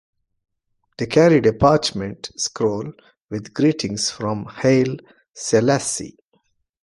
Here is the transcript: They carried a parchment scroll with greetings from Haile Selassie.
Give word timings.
They 0.97 1.05
carried 1.05 1.45
a 1.45 1.53
parchment 1.53 2.31
scroll 2.35 2.91
with 3.29 3.53
greetings 3.53 4.09
from 4.09 4.45
Haile 4.45 4.97
Selassie. 5.35 6.17